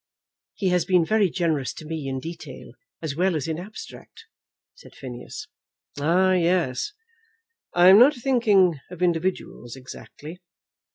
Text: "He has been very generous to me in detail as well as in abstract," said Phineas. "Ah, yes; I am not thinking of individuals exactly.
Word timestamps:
"He 0.55 0.69
has 0.69 0.83
been 0.83 1.05
very 1.05 1.29
generous 1.29 1.75
to 1.75 1.85
me 1.85 2.07
in 2.07 2.19
detail 2.19 2.71
as 3.03 3.15
well 3.15 3.35
as 3.35 3.47
in 3.47 3.59
abstract," 3.59 4.25
said 4.73 4.95
Phineas. 4.95 5.47
"Ah, 5.99 6.33
yes; 6.33 6.93
I 7.75 7.89
am 7.89 7.99
not 7.99 8.15
thinking 8.15 8.79
of 8.89 9.03
individuals 9.03 9.75
exactly. 9.75 10.41